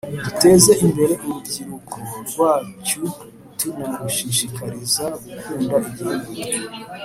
[0.23, 1.97] Duteze imbere urubyiruko
[2.29, 3.01] rwacyu
[3.57, 6.29] tuna rushishyikariza gukunda igihugu